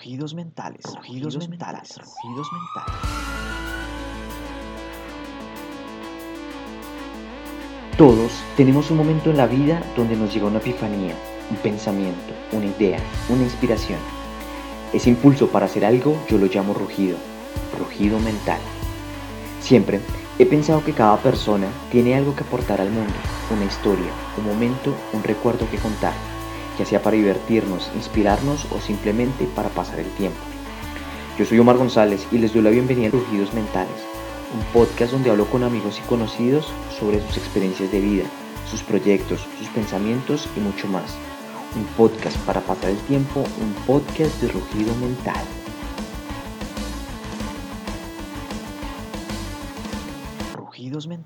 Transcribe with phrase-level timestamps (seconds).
[0.00, 3.00] Rugidos mentales, rugidos, mentales, rugidos mentales.
[7.98, 11.14] Todos tenemos un momento en la vida donde nos llega una epifanía,
[11.50, 13.98] un pensamiento, una idea, una inspiración.
[14.94, 17.18] Ese impulso para hacer algo yo lo llamo rugido,
[17.78, 18.60] rugido mental.
[19.60, 20.00] Siempre
[20.38, 23.12] he pensado que cada persona tiene algo que aportar al mundo,
[23.54, 26.14] una historia, un momento, un recuerdo que contar
[26.80, 30.40] ya sea para divertirnos, inspirarnos o simplemente para pasar el tiempo.
[31.38, 34.00] Yo soy Omar González y les doy la bienvenida a Rugidos Mentales,
[34.54, 38.24] un podcast donde hablo con amigos y conocidos sobre sus experiencias de vida,
[38.70, 41.14] sus proyectos, sus pensamientos y mucho más.
[41.76, 45.59] Un podcast para pasar el tiempo, un podcast de rugido mental.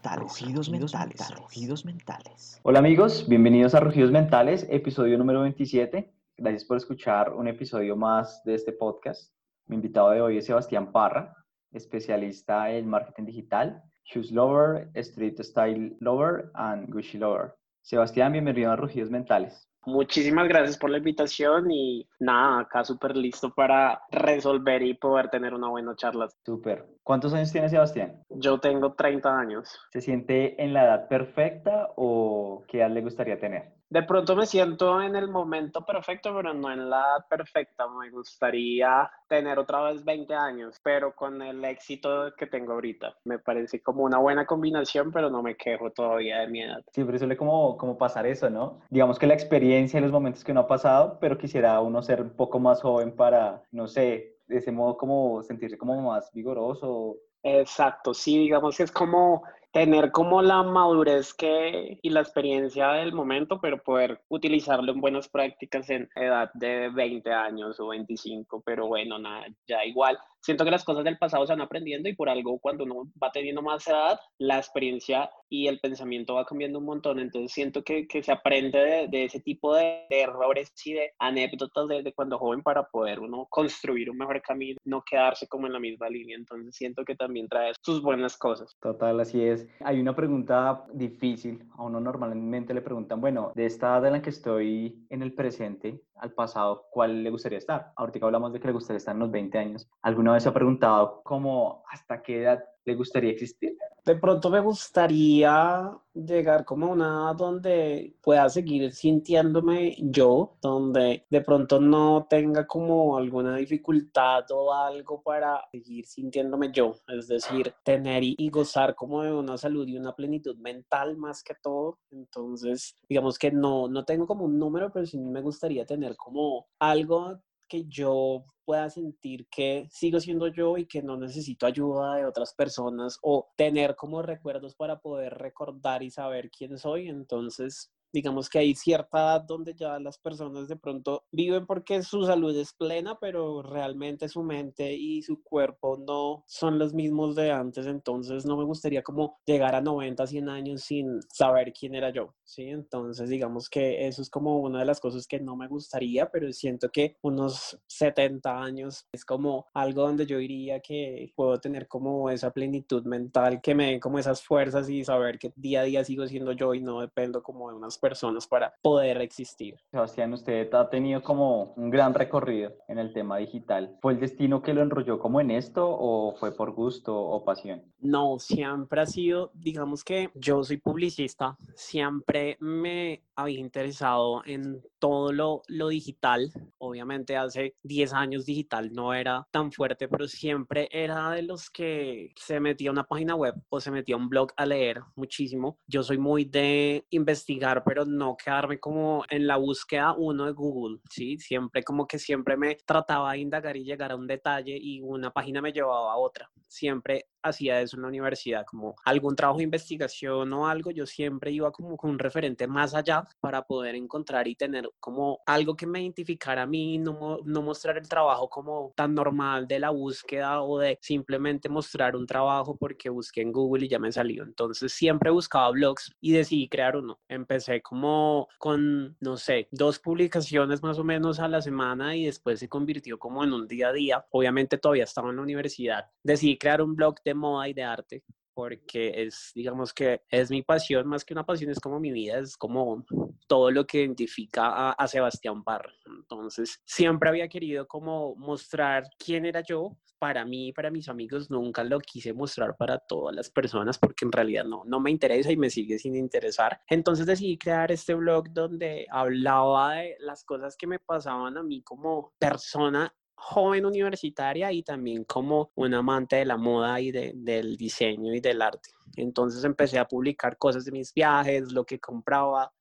[0.04, 2.60] Mentales, rugidos mentales, rugidos mentales.
[2.62, 6.12] Hola amigos, bienvenidos a Rugidos Mentales, episodio número 27.
[6.36, 9.32] Gracias por escuchar un episodio más de este podcast.
[9.66, 11.34] Mi invitado de hoy es Sebastián Parra,
[11.72, 17.54] especialista en marketing digital, shoes lover, street style lover and Gucci lover.
[17.80, 19.70] Sebastián, bienvenido a Rugidos Mentales.
[19.86, 25.54] Muchísimas gracias por la invitación y nada, acá súper listo para resolver y poder tener
[25.54, 26.28] una buena charla.
[26.44, 26.86] Súper.
[27.02, 28.22] ¿Cuántos años tiene Sebastián?
[28.30, 29.78] Yo tengo 30 años.
[29.92, 33.74] ¿Se siente en la edad perfecta o qué edad le gustaría tener?
[33.90, 37.86] De pronto me siento en el momento perfecto, pero no en la edad perfecta.
[37.86, 43.14] Me gustaría tener otra vez 20 años, pero con el éxito que tengo ahorita.
[43.24, 46.82] Me parece como una buena combinación, pero no me quejo todavía de mi edad.
[46.92, 48.80] Siempre suele como, como pasar eso, ¿no?
[48.90, 52.20] Digamos que la experiencia y los momentos que uno ha pasado, pero quisiera uno ser
[52.20, 57.16] un poco más joven para, no sé, de ese modo como sentirse como más vigoroso.
[57.42, 63.12] Exacto, sí, digamos que es como tener como la madurez que, y la experiencia del
[63.12, 68.86] momento, pero poder utilizarlo en buenas prácticas en edad de 20 años o 25, pero
[68.86, 70.16] bueno, nada, ya igual.
[70.44, 73.32] Siento que las cosas del pasado se van aprendiendo y por algo cuando uno va
[73.32, 78.06] teniendo más edad, la experiencia y el pensamiento va cambiando un montón, entonces siento que,
[78.06, 82.38] que se aprende de, de, ese tipo de, de, errores y de anécdotas desde cuando
[82.38, 86.36] joven para poder uno construir un mejor camino, no quedarse como en la misma línea,
[86.36, 88.76] entonces siento que también trae sus buenas cosas.
[88.82, 89.66] Total, así es.
[89.80, 91.66] Hay una pregunta difícil.
[91.78, 95.32] A uno normalmente le preguntan, bueno, de esta edad en la que estoy en el
[95.32, 97.92] presente al pasado, ¿cuál le gustaría estar?
[97.96, 99.88] Ahorita hablamos de que le gustaría estar en los 20 años.
[100.02, 103.76] ¿Alguna vez se ha preguntado cómo, hasta qué edad le gustaría existir?
[104.04, 111.24] De pronto me gustaría llegar como a una edad donde pueda seguir sintiéndome yo, donde
[111.30, 117.72] de pronto no tenga como alguna dificultad o algo para seguir sintiéndome yo, es decir,
[117.82, 121.98] tener y, gozar como de una salud y una plenitud mental más que todo.
[122.10, 126.66] Entonces, digamos que no, no tengo como un número, pero sí me gustaría tener como
[126.78, 132.26] algo que yo pueda sentir que sigo siendo yo y que no necesito ayuda de
[132.26, 137.08] otras personas o tener como recuerdos para poder recordar y saber quién soy.
[137.08, 142.24] Entonces, digamos que hay cierta edad donde ya las personas de pronto viven porque su
[142.24, 147.50] salud es plena, pero realmente su mente y su cuerpo no son los mismos de
[147.50, 152.10] antes, entonces no me gustaría como llegar a 90, 100 años sin saber quién era
[152.10, 152.62] yo, ¿sí?
[152.68, 156.52] Entonces digamos que eso es como una de las cosas que no me gustaría, pero
[156.52, 162.30] siento que unos 70 años es como algo donde yo diría que puedo tener como
[162.30, 166.04] esa plenitud mental, que me den como esas fuerzas y saber que día a día
[166.04, 169.78] sigo siendo yo y no dependo como de unas personas para poder existir.
[169.90, 173.96] Sebastián, usted ha tenido como un gran recorrido en el tema digital.
[174.02, 177.82] ¿Fue el destino que lo enrolló como en esto o fue por gusto o pasión?
[178.00, 185.32] No, siempre ha sido, digamos que yo soy publicista, siempre me había interesado en todo
[185.32, 186.52] lo, lo digital.
[186.78, 192.32] Obviamente hace 10 años digital no era tan fuerte, pero siempre era de los que
[192.36, 195.78] se metía a una página web o se metía a un blog a leer muchísimo.
[195.86, 200.98] Yo soy muy de investigar, pero no quedarme como en la búsqueda uno de Google,
[201.08, 201.38] ¿sí?
[201.38, 205.30] Siempre como que siempre me trataba de indagar y llegar a un detalle y una
[205.30, 206.50] página me llevaba a otra.
[206.66, 211.52] Siempre hacía eso en la universidad, como algún trabajo de investigación o algo, yo siempre
[211.52, 215.86] iba como con un referente más allá para poder encontrar y tener como algo que
[215.86, 220.62] me identificara a mí, no, no mostrar el trabajo como tan normal de la búsqueda
[220.62, 224.42] o de simplemente mostrar un trabajo porque busqué en Google y ya me salió.
[224.42, 227.20] Entonces siempre buscaba blogs y decidí crear uno.
[227.28, 232.60] Empecé como con, no sé, dos publicaciones más o menos a la semana y después
[232.60, 234.24] se convirtió como en un día a día.
[234.30, 236.06] Obviamente todavía estaba en la universidad.
[236.22, 240.62] Decidí crear un blog de moda y de arte porque es, digamos que es mi
[240.62, 243.04] pasión, más que una pasión, es como mi vida, es como
[243.46, 245.92] todo lo que identifica a, Sebastián Parra.
[246.06, 249.98] Entonces, siempre había querido como mostrar quién era yo.
[250.16, 254.32] Para mí, para mis amigos, nunca lo quise mostrar para todas las personas porque en
[254.32, 256.80] realidad no, no me interesa y me sigue sin interesar.
[256.88, 261.82] Entonces decidí crear este blog donde hablaba de las cosas que me pasaban a mí
[261.82, 268.34] como persona joven universitaria y también como un amante de la moda y del diseño
[268.34, 268.90] y del arte.
[269.16, 272.72] Entonces empecé a publicar cosas de mis viajes, lo que compraba,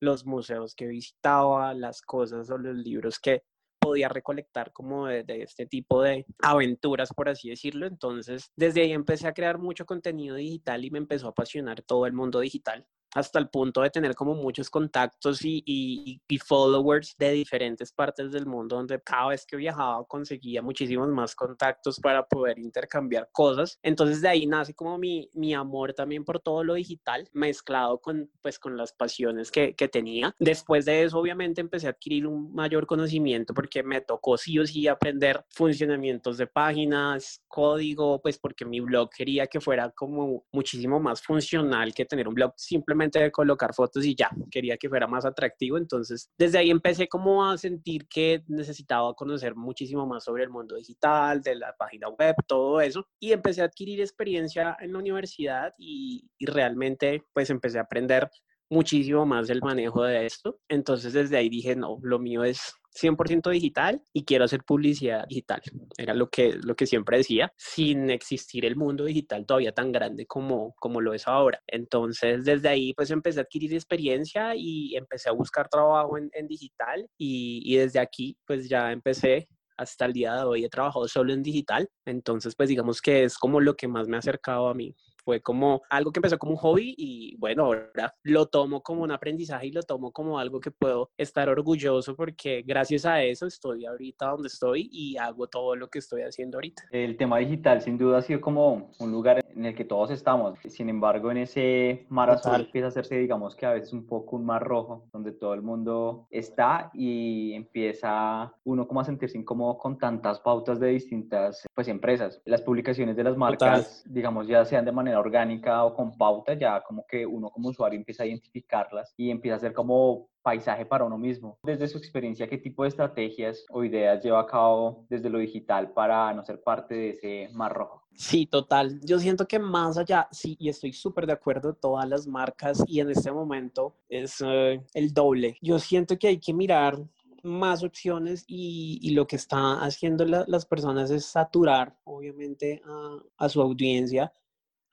[0.00, 3.42] los museos que visitaba, las cosas o los libros que
[3.80, 7.86] podía recolectar como de, de, este tipo de aventuras, por así decirlo.
[7.86, 12.06] Entonces, desde ahí empecé a crear mucho contenido digital y me empezó a apasionar todo
[12.06, 12.86] el mundo digital
[13.18, 18.30] hasta el punto de tener como muchos contactos y, y, y, followers de diferentes partes
[18.30, 23.78] del mundo, donde cada vez que viajaba conseguía muchísimos más contactos para poder intercambiar cosas.
[23.82, 28.30] Entonces de ahí nace como mi, mi amor también por todo lo digital, mezclado con,
[28.42, 30.34] pues, con las pasiones que, que tenía.
[30.38, 34.66] Después de eso, obviamente, empecé a adquirir un mayor conocimiento porque me tocó sí o
[34.66, 41.00] sí aprender funcionamientos de páginas, código, pues porque mi blog quería que fuera como muchísimo
[41.00, 45.06] más funcional que tener un blog simplemente de colocar fotos y ya, quería que fuera
[45.06, 45.78] más atractivo.
[45.78, 50.76] Entonces, desde ahí empecé como a sentir que necesitaba conocer muchísimo más sobre el mundo
[50.76, 53.06] digital, de la página web, todo eso.
[53.20, 58.30] Y empecé a adquirir experiencia en la universidad y, y realmente pues empecé a aprender
[58.70, 60.60] muchísimo más del manejo de esto.
[60.68, 65.60] Entonces desde ahí dije, no, lo mío es 100% digital y quiero hacer publicidad digital.
[65.96, 70.26] Era lo que, lo que siempre decía, sin existir el mundo digital todavía tan grande
[70.26, 71.60] como, como lo es ahora.
[71.66, 76.46] Entonces, desde ahí, pues empecé a adquirir experiencia y empecé a buscar trabajo en, en
[76.46, 81.06] digital y, y desde aquí, pues ya empecé hasta el día de hoy he trabajado
[81.06, 84.66] solo en digital, entonces pues digamos que es como lo que más me ha acercado
[84.66, 84.92] a mí
[85.28, 89.10] fue como algo que empezó como un hobby y bueno, ahora lo tomo como un
[89.10, 93.84] aprendizaje y lo tomo como algo que puedo estar orgulloso porque gracias a eso estoy
[93.84, 96.84] ahorita donde estoy y hago todo lo que estoy haciendo ahorita.
[96.92, 100.58] El tema digital sin duda ha sido como un lugar en el que todos estamos.
[100.68, 104.36] Sin embargo, en ese mar azul empieza a hacerse, digamos que a veces un poco
[104.36, 109.76] un mar rojo, donde todo el mundo está y empieza uno como a sentirse incómodo
[109.76, 112.40] con tantas pautas de distintas pues empresas.
[112.44, 116.80] Las publicaciones de las marcas, digamos, ya sean de manera orgánica o con pauta, ya
[116.82, 121.04] como que uno como usuario empieza a identificarlas y empieza a ser como paisaje para
[121.04, 121.58] uno mismo.
[121.64, 125.92] Desde su experiencia, ¿qué tipo de estrategias o ideas lleva a cabo desde lo digital
[125.92, 128.07] para no ser parte de ese mar rojo?
[128.18, 129.00] Sí, total.
[129.04, 132.98] Yo siento que más allá, sí, y estoy súper de acuerdo, todas las marcas y
[132.98, 135.56] en este momento es eh, el doble.
[135.62, 136.98] Yo siento que hay que mirar
[137.44, 143.62] más opciones y, lo que está haciendo las personas es saturar, obviamente, a, a su
[143.62, 144.32] audiencia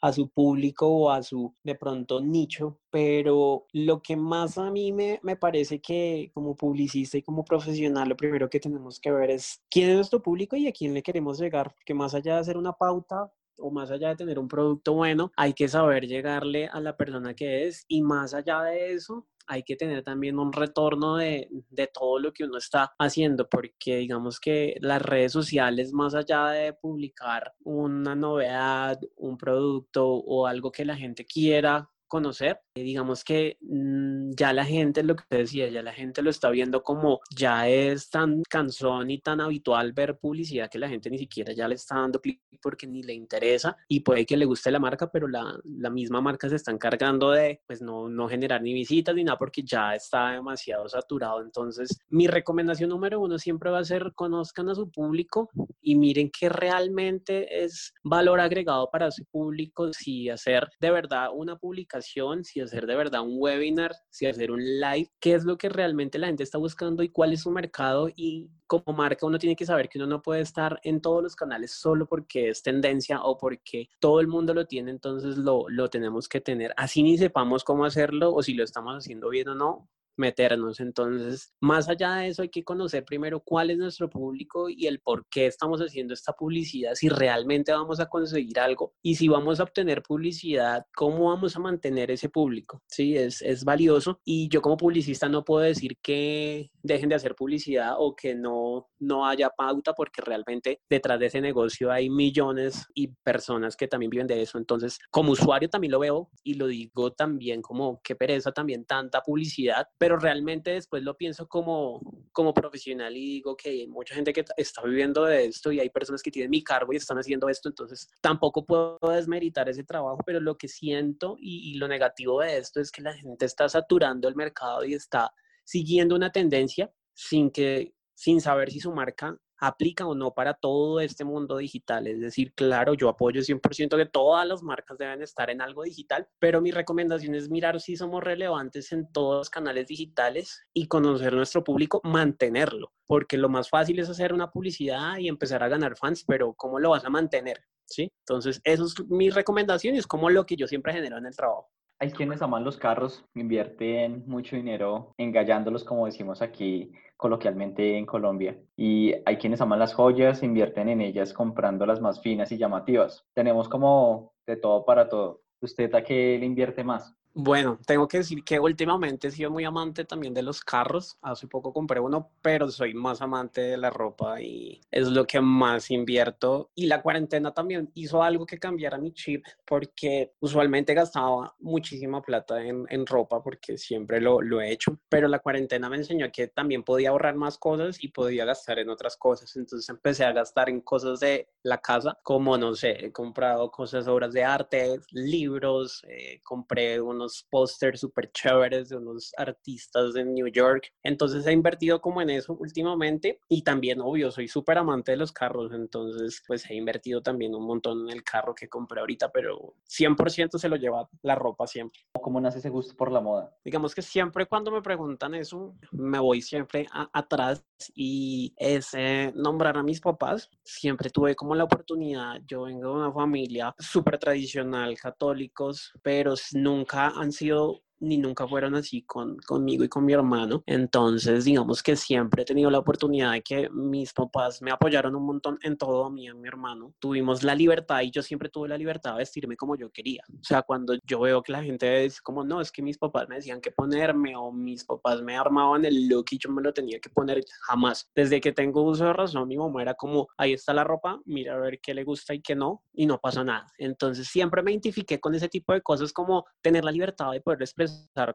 [0.05, 4.91] a su público o a su de pronto nicho, pero lo que más a mí
[4.91, 9.31] me, me, parece que como publicista y como profesional lo primero que tenemos que ver
[9.31, 12.41] es quién es nuestro público y a quién le queremos llegar, porque más allá de
[12.41, 16.67] hacer una pauta o más allá de tener un producto bueno, hay que saber llegarle
[16.67, 20.51] a la persona que es y más allá de eso, hay que tener también un
[20.51, 25.93] retorno de, de, todo lo que uno está haciendo, porque digamos que las redes sociales,
[25.93, 32.61] más allá de publicar una novedad, un producto o algo que la gente quiera conocer.
[32.75, 36.29] Eh, digamos que mm, ya la gente, lo que te decía, ya la gente lo
[36.29, 41.09] está viendo como ya es tan cansón y tan habitual ver publicidad que la gente
[41.09, 44.45] ni siquiera ya le está dando clic porque ni le interesa y puede que le
[44.45, 48.29] guste la marca, pero la, la misma marca se está encargando de pues no, no
[48.29, 51.41] generar ni visitas ni nada porque ya está demasiado saturado.
[51.41, 55.49] Entonces, mi recomendación número uno siempre va a ser conozcan a su público
[55.81, 61.57] y miren que realmente es valor agregado para su público si hacer de verdad una
[61.57, 62.04] publicación
[62.43, 66.19] si hacer de verdad un webinar, si hacer un live, qué es lo que realmente
[66.19, 69.65] la gente está buscando y cuál es su mercado y como marca uno tiene que
[69.65, 73.37] saber que uno no puede estar en todos los canales solo porque es tendencia o
[73.37, 76.73] porque todo el mundo lo tiene, entonces lo, lo tenemos que tener.
[76.77, 80.79] Así ni sepamos cómo hacerlo o si lo estamos haciendo bien o no, meternos.
[80.79, 84.99] Entonces, más allá de eso, hay que conocer primero cuál es nuestro público y el
[84.99, 89.59] por qué estamos haciendo esta publicidad, si realmente vamos a conseguir algo y si vamos
[89.59, 92.81] a obtener publicidad, cómo vamos a mantener ese público.
[92.87, 97.35] Sí, es, es valioso y yo como publicista no puedo decir que dejen de hacer
[97.35, 102.85] publicidad o que no, no haya pauta porque realmente detrás de ese negocio hay millones
[102.93, 104.57] y personas que también viven de eso.
[104.57, 109.21] Entonces, como usuario también lo veo y lo digo también como qué pereza también tanta
[109.21, 111.99] publicidad, pero realmente después lo pienso como,
[112.31, 115.89] como profesional y digo que hay mucha gente que está viviendo de esto y hay
[115.89, 120.19] personas que tienen mi cargo y están haciendo esto, entonces tampoco puedo desmeritar ese trabajo,
[120.23, 123.67] pero lo que siento y, y lo negativo de esto es que la gente está
[123.67, 125.33] saturando el mercado y está
[125.63, 130.99] siguiendo una tendencia sin que sin saber si su marca aplica o no para todo
[130.99, 132.07] este mundo digital.
[132.07, 136.27] Es decir, claro, yo apoyo 100% que todas las marcas deben estar en algo digital,
[136.39, 141.33] pero mi recomendación es mirar si somos relevantes en todos los canales digitales y conocer
[141.33, 145.95] nuestro público, mantenerlo, porque lo más fácil es hacer una publicidad y empezar a ganar
[145.97, 147.63] fans, pero ¿cómo lo vas a mantener?
[147.85, 148.11] ¿Sí?
[148.21, 151.35] Entonces, eso es mi recomendación y es como lo que yo siempre genero en el
[151.35, 151.69] trabajo.
[151.99, 158.59] Hay quienes aman los carros, invierten mucho dinero engallándolos, como decimos aquí coloquialmente en Colombia.
[158.75, 163.25] Y hay quienes aman las joyas, invierten en ellas comprando las más finas y llamativas.
[163.33, 165.41] Tenemos como de todo para todo.
[165.61, 167.15] ¿Usted a qué le invierte más?
[167.37, 171.17] Bueno, tengo que decir que últimamente he sido muy amante también de los carros.
[171.21, 175.41] Hace poco compré uno, pero soy más amante de la ropa y es lo que
[175.41, 176.71] más invierto.
[176.75, 182.63] Y la cuarentena también hizo algo que cambiara mi chip porque usualmente gastaba muchísima plata
[182.63, 186.47] en, en ropa porque siempre lo, lo, he hecho, pero la cuarentena me enseñó que
[186.47, 189.53] también podía ahorrar más cosas y podía gastar en otras cosas.
[189.57, 194.07] Entonces empecé a gastar en cosas de la casa, como no sé, he comprado cosas,
[194.07, 200.47] obras de arte, libros, eh, compré unos pósters súper chéveres de unos artistas de New
[200.47, 200.91] York.
[201.03, 205.31] Entonces he invertido como en eso últimamente y también, obvio, soy súper amante de los
[205.31, 209.75] carros, entonces pues he invertido también un montón en el carro que compré ahorita, pero
[209.87, 212.01] 100% se lo lleva la ropa siempre.
[212.21, 213.55] ¿Cómo nace ese gusto por la moda?
[213.63, 219.83] Digamos que siempre cuando me preguntan eso, me voy siempre atrás y ese nombrar a
[219.83, 225.91] mis papás, siempre tuve como la oportunidad, yo vengo de una familia súper tradicional, católicos,
[226.01, 230.63] pero nunca han sido ni nunca fueron así con, conmigo y con mi hermano.
[230.65, 235.25] Entonces, digamos que siempre he tenido la oportunidad de que mis papás me apoyaron un
[235.25, 236.93] montón en todo, a mí y a mi hermano.
[236.99, 240.23] Tuvimos la libertad y yo siempre tuve la libertad de vestirme como yo quería.
[240.29, 243.27] O sea, cuando yo veo que la gente dice como, no, es que mis papás
[243.29, 246.73] me decían que ponerme o mis papás me armaban el look y yo me lo
[246.73, 248.09] tenía que poner, jamás.
[248.15, 251.55] Desde que tengo uso de razón, mi mamá era como, ahí está la ropa, mira
[251.55, 253.67] a ver qué le gusta y qué no, y no pasa nada.
[253.77, 257.61] Entonces, siempre me identifiqué con ese tipo de cosas como tener la libertad de poder
[257.61, 257.84] expresar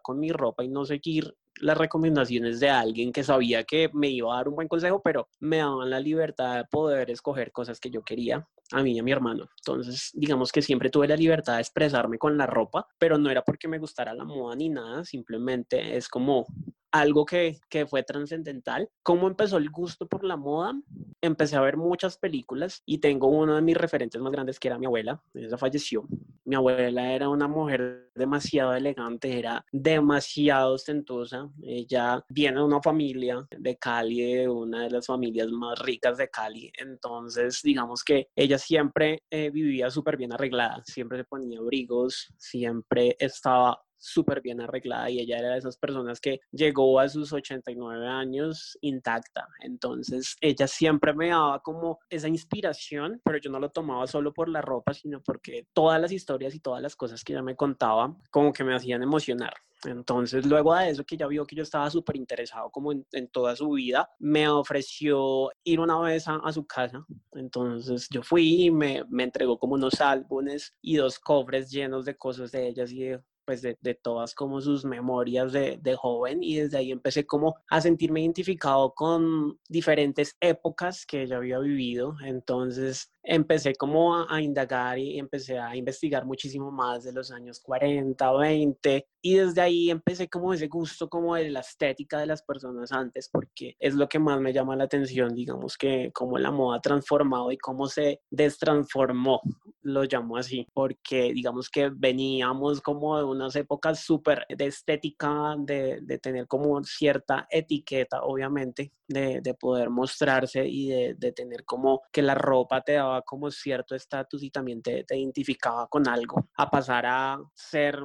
[0.02, 4.33] con mi ropa y no seguir las recomendaciones de alguien que sabía que me iba
[4.33, 7.90] a dar un buen consejo, pero me daban la libertad de poder escoger cosas que
[7.90, 9.47] yo quería a mí y a mi hermano.
[9.59, 13.42] Entonces, digamos que siempre tuve la libertad de expresarme con la ropa, pero no era
[13.42, 16.47] porque me gustara la moda ni nada, simplemente es como
[16.92, 18.88] algo que, que fue trascendental.
[19.02, 20.75] ¿Cómo empezó el gusto por la moda?
[21.20, 24.78] Empecé a ver muchas películas y tengo uno de mis referentes más grandes que era
[24.78, 25.23] mi abuela.
[25.35, 26.06] Ella falleció.
[26.44, 31.49] Mi abuela era una mujer demasiado elegante, era demasiado ostentosa.
[31.62, 36.28] Ella viene de una familia de Cali, de una de las familias más ricas de
[36.28, 36.73] Cali.
[36.78, 43.16] Entonces, digamos que ella siempre eh, vivía súper bien arreglada, siempre se ponía abrigos, siempre
[43.18, 48.07] estaba súper bien arreglada y ella era de esas personas que llegó a sus 89
[48.09, 49.47] años intacta.
[49.61, 54.49] Entonces ella siempre me daba como esa inspiración, pero yo no lo tomaba solo por
[54.49, 58.16] la ropa, sino porque todas las historias y todas las cosas que ella me contaba
[58.30, 59.54] como que me hacían emocionar.
[59.85, 63.57] Entonces, luego de eso, que ya vio que yo estaba súper interesado como en, toda
[63.57, 67.04] su vida, me ofreció ir una vez a, su casa.
[67.33, 72.16] Entonces, yo fui y me, me, entregó como unos álbumes y dos cofres llenos de
[72.16, 73.14] cosas de ellas y
[73.50, 77.57] pues de, de, todas como sus memorias de, de, joven y desde ahí empecé como
[77.69, 82.14] a sentirme identificado con diferentes épocas que ella había vivido.
[82.25, 88.32] Entonces empecé como a, indagar y empecé a investigar muchísimo más de los años 40,
[88.32, 92.92] 20 y desde ahí empecé como ese gusto como de la estética de las personas
[92.92, 96.78] antes porque es lo que más me llama la atención, digamos que cómo la moda
[96.78, 99.40] ha transformado y cómo se destransformó,
[99.82, 106.00] lo llamo así, porque digamos que veníamos como de unas épocas súper de estética, de,
[106.02, 112.02] de, tener como cierta etiqueta, obviamente, de, de poder mostrarse y de, de tener como
[112.12, 116.49] que la ropa te daba como cierto estatus y también te, te identificaba con algo,
[116.57, 117.99] a pasar a ser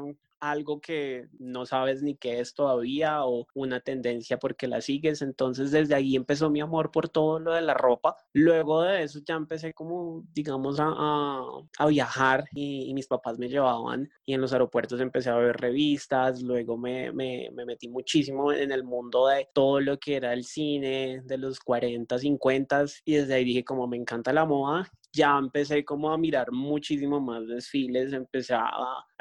[0.50, 5.22] algo que no sabes ni qué es todavía o una tendencia porque la sigues.
[5.22, 8.16] Entonces desde ahí empezó mi amor por todo lo de la ropa.
[8.34, 11.42] Luego de eso ya empecé como, digamos, a,
[11.78, 16.42] a, viajar y, mis papás me llevaban y en los aeropuertos empecé a ver revistas.
[16.42, 20.46] Luego me, me, me metí muchísimo en el mundo de todo lo que era el
[20.46, 25.38] cine de los 40, 50 y desde ahí dije como me encanta la moda ya
[25.38, 28.70] empecé como a mirar muchísimo más desfiles, empecé a,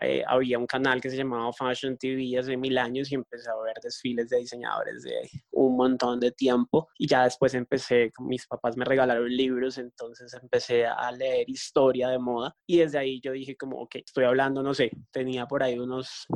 [0.02, 3.62] eh, había un canal que se llamaba Fashion TV hace mil años y empecé a
[3.64, 8.76] ver desfiles de diseñadores de un montón de tiempo y ya después empecé, mis papás
[8.76, 13.56] me regalaron libros, entonces empecé a leer historia de moda y desde ahí yo dije
[13.56, 16.26] como, ok, estoy hablando, no sé, tenía por ahí unos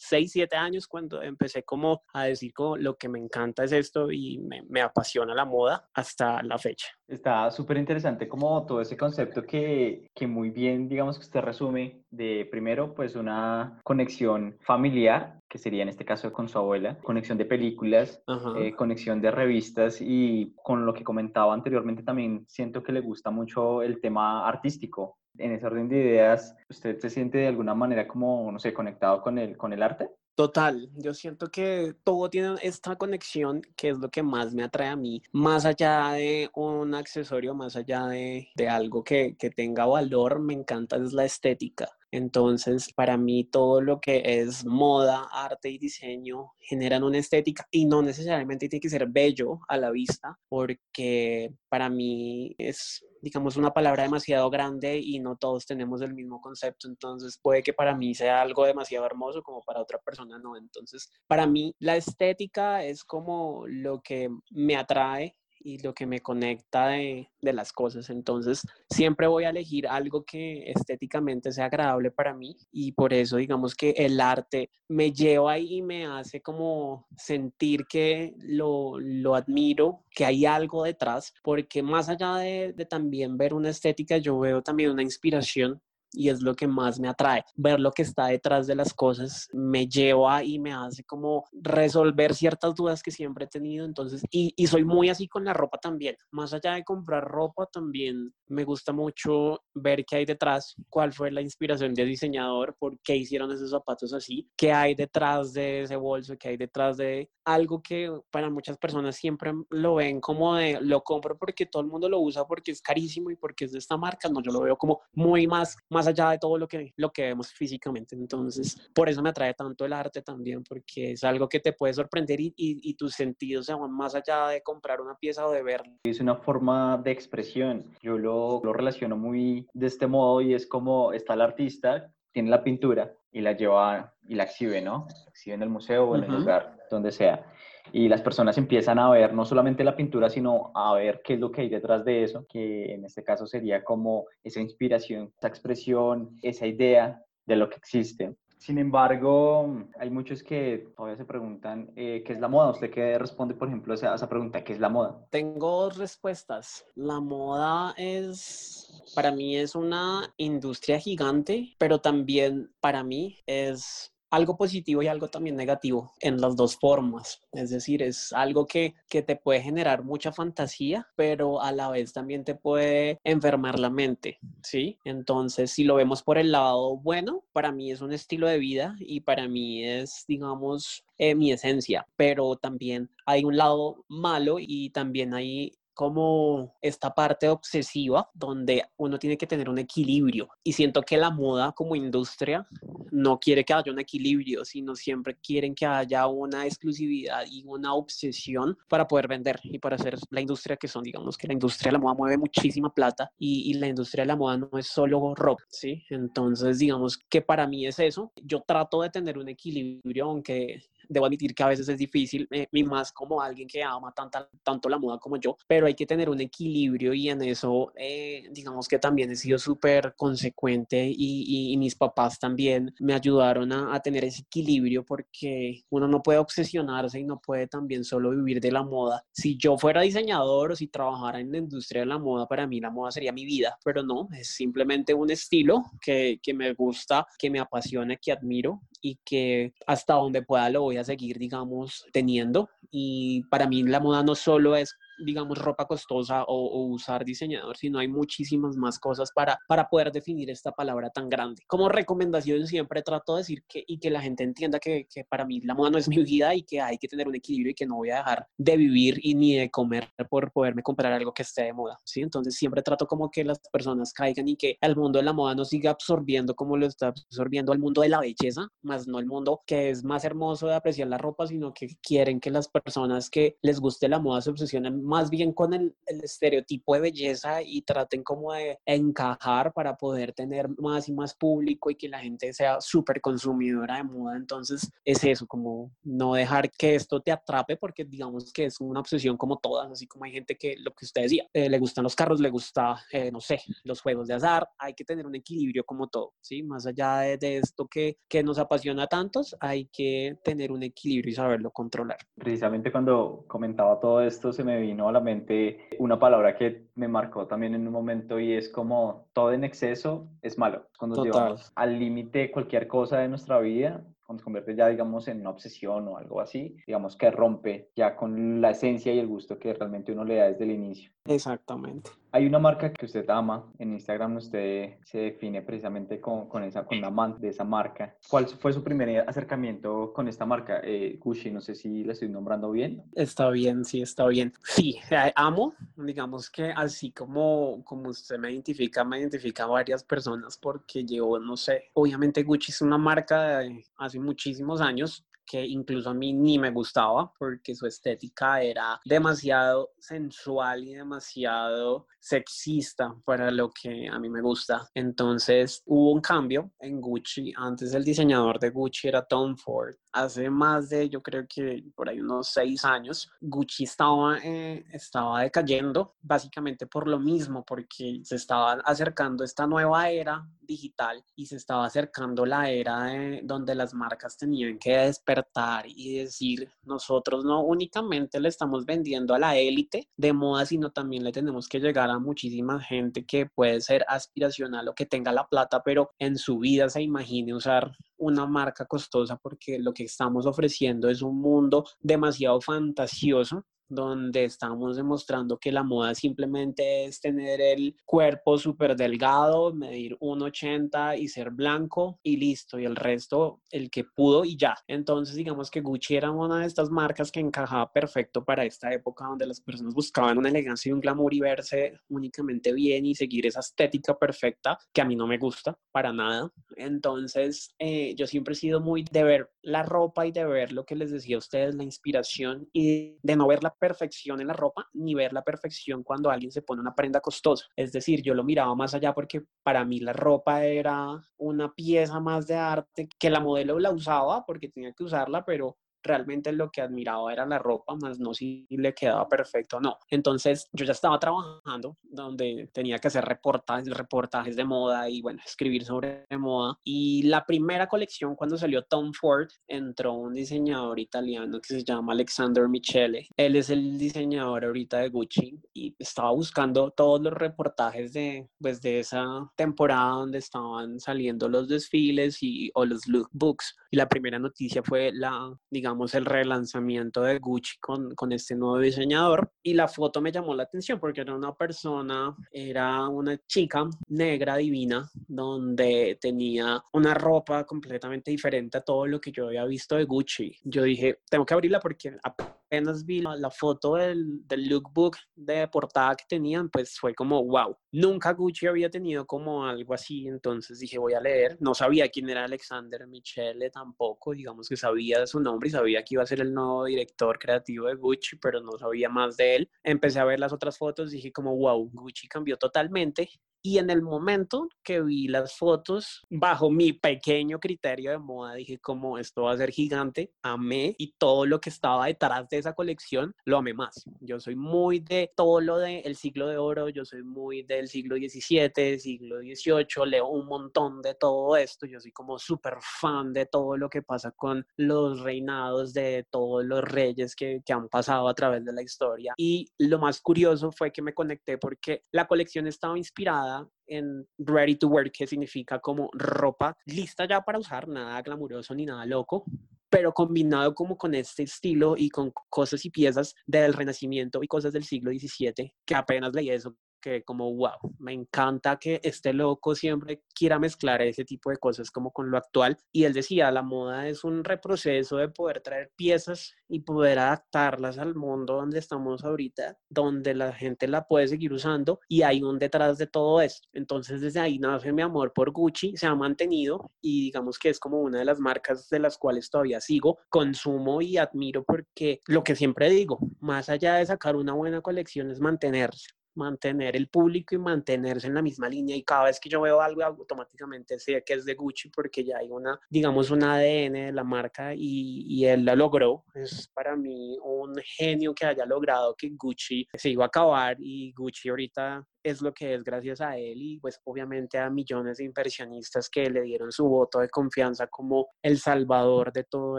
[0.00, 4.10] 6, 7 años cuando empecé como a decir como lo que me encanta es esto
[4.10, 6.88] y me, apasiona la moda hasta la fecha.
[7.06, 12.02] Está súper interesante como todo ese concepto que, que muy bien, digamos que usted resume
[12.10, 17.38] de primero pues una conexión familiar, que sería en este caso con su abuela, conexión
[17.38, 18.22] de películas,
[18.58, 23.30] eh, conexión de revistas y con lo que comentaba anteriormente también siento que le gusta
[23.30, 28.06] mucho el tema artístico, en ese orden de ideas, ¿usted se siente de alguna manera
[28.06, 30.10] como, no sé, conectado con el, con el arte?
[30.34, 34.88] Total, yo siento que todo tiene esta conexión que es lo que más me atrae
[34.88, 39.86] a mí, más allá de un accesorio, más allá de, de algo que, que tenga
[39.86, 41.88] valor, me encanta es la estética.
[42.12, 47.86] Entonces, para mí todo lo que es moda, arte y diseño generan una estética y
[47.86, 53.72] no necesariamente tiene que ser bello a la vista, porque para mí es, digamos, una
[53.72, 56.88] palabra demasiado grande y no todos tenemos el mismo concepto.
[56.88, 60.56] Entonces, puede que para mí sea algo demasiado hermoso como para otra persona no.
[60.56, 66.20] Entonces, para mí la estética es como lo que me atrae y lo que me
[66.20, 68.10] conecta de, de, las cosas.
[68.10, 73.36] Entonces, siempre voy a elegir algo que estéticamente sea agradable para mí y por eso
[73.36, 79.34] digamos que el arte me lleva ahí y me hace como sentir que lo, lo
[79.34, 84.38] admiro, que hay algo detrás, porque más allá de, de también ver una estética, yo
[84.38, 85.80] veo también una inspiración
[86.12, 87.44] y es lo que más me atrae.
[87.56, 92.34] Ver lo que está detrás de las cosas me lleva y me hace como resolver
[92.34, 93.84] ciertas dudas que siempre he tenido.
[93.84, 96.16] Entonces, y, y, soy muy así con la ropa también.
[96.30, 101.30] Más allá de comprar ropa, también me gusta mucho ver qué hay detrás, cuál fue
[101.30, 105.96] la inspiración del diseñador, por qué hicieron esos zapatos así, qué hay detrás de ese
[105.96, 110.80] bolso, qué hay detrás de algo que para muchas personas siempre lo ven como de
[110.80, 113.78] lo compro porque todo el mundo lo usa porque es carísimo y porque es de
[113.78, 114.28] esta marca.
[114.28, 117.22] No, yo lo veo como muy más, más allá de todo lo que, lo que
[117.22, 118.14] vemos físicamente.
[118.14, 121.94] Entonces, por eso me atrae tanto el arte también, porque es algo que te puede
[121.94, 125.62] sorprender y, y, tus sentidos se van más allá de comprar una pieza o de
[125.62, 125.92] verla.
[126.04, 127.84] Es una forma de expresión.
[128.02, 132.50] Yo lo, lo relaciono muy de este modo y es como está el artista, tiene
[132.50, 135.06] la pintura y la lleva y la exhibe, ¿no?
[135.28, 137.44] exhibe en el museo o en el lugar donde sea.
[137.92, 141.40] Y las personas empiezan a ver no solamente la pintura, sino a ver qué es
[141.40, 145.48] lo que hay detrás de eso, que en este caso sería como esa inspiración, esa
[145.48, 148.36] expresión, esa idea de lo que existe.
[148.60, 152.72] Sin embargo, hay muchos que todavía se preguntan eh, qué es la moda.
[152.72, 154.62] ¿Usted qué responde, por ejemplo, a esa pregunta?
[154.62, 155.18] ¿Qué es la moda?
[155.30, 156.84] Tengo dos respuestas.
[156.94, 164.56] La moda es, para mí es una industria gigante, pero también para mí es algo
[164.56, 167.40] positivo y algo también negativo en las dos formas.
[167.52, 172.12] Es decir, es algo que, que, te puede generar mucha fantasía, pero a la vez
[172.12, 174.98] también te puede enfermar la mente, ¿sí?
[175.04, 178.96] Entonces, si lo vemos por el lado bueno, para mí es un estilo de vida
[179.00, 184.90] y para mí es, digamos, eh, mi esencia, pero también hay un lado malo y
[184.90, 191.02] también hay como esta parte obsesiva donde uno tiene que tener un equilibrio y siento
[191.02, 192.66] que la moda como industria
[193.10, 197.94] no quiere que haya un equilibrio, sino siempre quieren que haya una exclusividad y una
[197.94, 201.90] obsesión para poder vender y para hacer la industria que son, digamos que la industria
[201.90, 204.86] de la moda mueve muchísima plata y, y la industria de la moda no es
[204.86, 206.04] solo ropa, ¿sí?
[206.10, 208.32] Entonces, digamos que para mí es eso.
[208.42, 212.66] Yo trato de tener un equilibrio, aunque debo admitir que a veces es difícil, eh,
[212.72, 216.06] y más como alguien que ama tanta, tanto la moda como yo, pero hay que
[216.06, 221.72] tener un equilibrio y en eso, eh, digamos que también he sido súper consecuente y,
[221.72, 226.38] y, mis papás también me ayudaron a, a, tener ese equilibrio porque uno no puede
[226.38, 229.24] obsesionarse y no puede también solo vivir de la moda.
[229.32, 232.80] Si yo fuera diseñador o si trabajara en la industria de la moda, para mí
[232.80, 237.26] la moda sería mi vida, pero no, es simplemente un estilo que, que me gusta,
[237.38, 242.06] que me apasiona, que admiro y que hasta donde pueda lo voy a seguir, digamos,
[242.12, 242.70] teniendo.
[242.90, 247.98] Y para mí la moda no solo es digamos, ropa costosa o, usar diseñador, sino
[247.98, 251.62] hay muchísimas más cosas para, para poder definir esta palabra tan grande.
[251.66, 255.44] Como recomendación siempre trato de decir que y que la gente entienda que, que, para
[255.44, 257.74] mí la moda no es mi vida y que hay que tener un equilibrio y
[257.74, 261.32] que no voy a dejar de vivir y ni de comer por poderme comprar algo
[261.32, 262.20] que esté de moda, ¿sí?
[262.20, 265.54] Entonces siempre trato como que las personas caigan y que el mundo de la moda
[265.54, 269.26] no siga absorbiendo como lo está absorbiendo el mundo de la belleza, más no el
[269.26, 273.30] mundo que es más hermoso de apreciar la ropa, sino que quieren que las personas
[273.30, 277.60] que les guste la moda se obsesionen más bien con el, el, estereotipo de belleza
[277.62, 282.20] y traten como de encajar para poder tener más y más público y que la
[282.20, 284.36] gente sea súper consumidora de moda.
[284.36, 289.00] Entonces es eso, como no dejar que esto te atrape porque digamos que es una
[289.00, 292.04] obsesión como todas, así como hay gente que lo que usted decía, eh, le gustan
[292.04, 295.34] los carros, le gusta, eh, no sé, los juegos de azar, hay que tener un
[295.34, 296.62] equilibrio como todo, ¿sí?
[296.62, 300.84] Más allá de, de esto que, que nos apasiona a tantos, hay que tener un
[300.84, 302.18] equilibrio y saberlo controlar.
[302.36, 307.08] Precisamente cuando comentaba todo esto, se me vino a la mente una palabra que me
[307.08, 310.86] marcó también en un momento y es como todo en exceso es malo.
[310.98, 311.32] Cuando Total.
[311.32, 315.50] llevamos al límite cualquier cosa de nuestra vida, cuando se convierte ya, digamos, en una
[315.50, 319.74] obsesión o algo así, digamos que rompe ya con la esencia y el gusto que
[319.74, 321.10] realmente uno le da desde el inicio.
[321.24, 322.10] Exactamente.
[322.32, 326.84] Hay una marca que usted ama, en Instagram usted se define precisamente con, con esa,
[326.84, 328.16] con la amante de esa marca.
[328.28, 330.80] ¿Cuál fue su primer acercamiento con esta marca?
[330.84, 333.02] Eh, Gucci, no sé si la estoy nombrando bien.
[333.14, 334.52] Está bien, sí, está bien.
[334.62, 340.04] Sí, eh, amo, digamos que así como, como usted me identifica, me identifica a varias
[340.04, 345.66] personas porque llevo, no sé, obviamente Gucci es una marca de hace muchísimos años, que
[345.66, 353.16] incluso a mí ni me gustaba porque su estética era demasiado sensual y demasiado sexista
[353.24, 354.88] para lo que a mí me gusta.
[354.94, 357.52] Entonces hubo un cambio en Gucci.
[357.56, 359.96] Antes el diseñador de Gucci era Tom Ford.
[360.12, 365.42] Hace más de, yo creo que por ahí unos seis años, Gucci estaba, eh, estaba
[365.42, 371.56] decayendo básicamente por lo mismo, porque se estaba acercando esta nueva era digital y se
[371.56, 377.62] estaba acercando la era de, donde las marcas tenían que despertar y decir, nosotros no
[377.62, 382.08] únicamente le estamos vendiendo a la élite de moda, sino también le tenemos que llegar
[382.08, 386.58] a muchísima gente que puede ser aspiracional o que tenga la plata, pero en su
[386.58, 391.84] vida se imagine usar una marca costosa porque lo que estamos ofreciendo es un mundo
[392.00, 399.74] demasiado fantasioso donde estamos demostrando que la moda simplemente es tener el cuerpo súper delgado,
[399.74, 404.76] medir 1,80 y ser blanco y listo, y el resto el que pudo y ya.
[404.86, 409.26] Entonces digamos que Gucci era una de estas marcas que encajaba perfecto para esta época
[409.26, 413.46] donde las personas buscaban una elegancia y un glamour y verse únicamente bien y seguir
[413.46, 416.50] esa estética perfecta que a mí no me gusta para nada.
[416.76, 420.84] Entonces eh, yo siempre he sido muy de ver la ropa y de ver lo
[420.84, 424.52] que les decía a ustedes, la inspiración y de no ver la perfección en la
[424.52, 427.66] ropa ni ver la perfección cuando alguien se pone una prenda costosa.
[427.74, 432.20] Es decir, yo lo miraba más allá porque para mí la ropa era una pieza
[432.20, 436.70] más de arte que la modelo la usaba porque tenía que usarla, pero realmente lo
[436.70, 439.98] que admiraba era la ropa, más no si le quedaba perfecto o no.
[440.08, 445.40] Entonces yo ya estaba trabajando donde tenía que hacer reportajes, reportajes de moda y bueno,
[445.44, 446.78] escribir sobre moda.
[446.84, 452.12] Y la primera colección cuando salió Tom Ford, entró un diseñador italiano que se llama
[452.12, 453.28] Alexander Michele.
[453.36, 458.80] Él es el diseñador ahorita de Gucci y estaba buscando todos los reportajes de, pues,
[458.80, 463.76] de esa temporada donde estaban saliendo los desfiles y, o los lookbooks.
[463.90, 465.52] Y la primera noticia fue la,
[465.90, 469.50] digamos, el relanzamiento de Gucci con, con este nuevo diseñador.
[469.60, 474.56] Y la foto me llamó la atención porque era una persona, era una chica negra
[474.56, 480.04] divina, donde tenía una ropa completamente diferente a todo lo que yo había visto de
[480.04, 480.56] Gucci.
[480.62, 486.14] Yo dije, tengo que abrirla porque apenas vi la, foto del, del, lookbook de portada
[486.14, 490.98] que tenían, pues fue como, wow, nunca Gucci había tenido como algo así, entonces dije,
[490.98, 495.68] voy a leer, no sabía quién era Alexander Michele tampoco, digamos que sabía su nombre
[495.68, 499.08] y sabía que iba a ser el nuevo director creativo de Gucci, pero no sabía
[499.08, 499.70] más de él.
[499.82, 503.28] Empecé a ver las otras fotos, dije como, wow, Gucci cambió totalmente
[503.62, 508.78] y en el momento que vi las fotos, bajo mi pequeño criterio de moda, dije
[508.78, 512.72] como esto va a ser gigante, amé y todo lo que estaba detrás de esa
[512.72, 514.04] colección lo amé más.
[514.20, 518.16] Yo soy muy de todo lo del siglo de oro, yo soy muy del siglo
[518.16, 523.46] XVII, siglo XVIII, leo un montón de todo esto, yo soy como súper fan de
[523.46, 528.28] todo lo que pasa con los reinados de todos los reyes que, que han pasado
[528.28, 529.34] a través de la historia.
[529.36, 533.49] Y lo más curioso fue que me conecté porque la colección estaba inspirada
[533.90, 538.86] en ready to wear, que significa como ropa lista ya para usar, nada glamuroso ni
[538.86, 539.44] nada loco,
[539.90, 544.72] pero combinado como con este estilo y con cosas y piezas del Renacimiento y cosas
[544.72, 549.74] del siglo XVII, que apenas leí eso que como, wow, me encanta que este loco
[549.74, 552.76] siempre quiera mezclar ese tipo de cosas como con lo actual.
[552.92, 557.98] Y él decía, la moda es un reproceso de poder traer piezas y poder adaptarlas
[557.98, 562.58] al mundo donde estamos ahorita, donde la gente la puede seguir usando y hay un
[562.58, 563.68] detrás de todo esto.
[563.72, 567.80] Entonces desde ahí nace mi amor por Gucci, se ha mantenido y digamos que es
[567.80, 572.44] como una de las marcas de las cuales todavía sigo, consumo y admiro porque lo
[572.44, 577.54] que siempre digo, más allá de sacar una buena colección es mantenerse mantener el público
[577.54, 581.22] y mantenerse en la misma línea y cada vez que yo veo algo automáticamente sé
[581.24, 585.24] que es de Gucci porque ya hay una, digamos, un ADN de la marca y,
[585.26, 586.24] y él la logró.
[586.34, 591.12] Es para mí un genio que haya logrado que Gucci se iba a acabar y
[591.12, 595.24] Gucci ahorita es lo que es gracias a él y pues obviamente a millones de
[595.24, 599.78] inversionistas que le dieron su voto de confianza como el salvador de todo